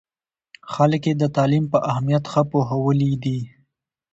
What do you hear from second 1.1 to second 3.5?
د تعلیم په اهمیت ښه پوهولي دي.